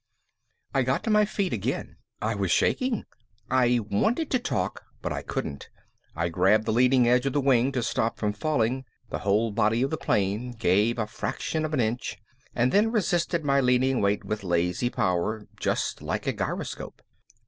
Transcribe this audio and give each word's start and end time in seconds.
_I 0.73 0.81
got 0.81 1.03
to 1.03 1.11
my 1.11 1.25
feet 1.25 1.53
again. 1.53 1.97
I 2.23 2.33
was 2.33 2.49
shaking. 2.49 3.05
I 3.51 3.81
wanted 3.87 4.31
to 4.31 4.39
talk 4.39 4.81
but 4.99 5.13
I 5.13 5.21
couldn't. 5.21 5.69
I 6.15 6.27
grabbed 6.29 6.65
the 6.65 6.73
leading 6.73 7.07
edge 7.07 7.27
of 7.27 7.33
the 7.33 7.39
wing 7.39 7.71
to 7.73 7.83
stop 7.83 8.17
from 8.17 8.33
falling. 8.33 8.85
The 9.11 9.19
whole 9.19 9.51
body 9.51 9.83
of 9.83 9.91
the 9.91 9.97
plane 9.97 10.53
gave 10.53 10.97
a 10.97 11.05
fraction 11.05 11.65
of 11.65 11.73
an 11.75 11.79
inch 11.79 12.17
and 12.55 12.71
then 12.71 12.91
resisted 12.91 13.45
my 13.45 13.61
leaning 13.61 14.01
weight 14.01 14.23
with 14.23 14.43
lazy 14.43 14.89
power, 14.89 15.45
just 15.59 16.01
like 16.01 16.25
a 16.25 16.33
gyroscope. 16.33 17.03